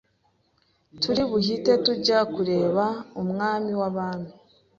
turi 1.01 1.21
buhite 1.31 1.71
tujya 1.85 2.19
kureba 2.33 2.85
umwami 3.21 3.71
w’abami 3.79 4.31